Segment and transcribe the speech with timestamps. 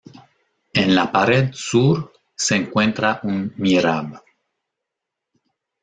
[0.83, 2.01] En la pared sur
[2.47, 4.19] se encuentra un mihrab.